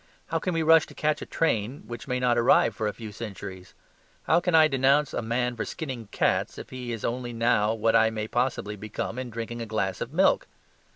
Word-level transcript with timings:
How 0.29 0.39
can 0.39 0.55
we 0.55 0.63
rush 0.63 0.87
to 0.87 0.95
catch 0.95 1.21
a 1.21 1.27
train 1.27 1.83
which 1.85 2.07
may 2.07 2.19
not 2.19 2.35
arrive 2.35 2.75
for 2.75 2.87
a 2.87 2.93
few 2.93 3.11
centuries? 3.11 3.75
How 4.23 4.39
can 4.39 4.55
I 4.55 4.67
denounce 4.67 5.13
a 5.13 5.21
man 5.21 5.55
for 5.55 5.63
skinning 5.63 6.07
cats, 6.07 6.57
if 6.57 6.71
he 6.71 6.91
is 6.91 7.05
only 7.05 7.33
now 7.33 7.75
what 7.75 7.95
I 7.95 8.09
may 8.09 8.27
possibly 8.27 8.75
become 8.75 9.19
in 9.19 9.29
drinking 9.29 9.61
a 9.61 9.67
glass 9.67 10.01
of 10.01 10.11
milk? 10.11 10.47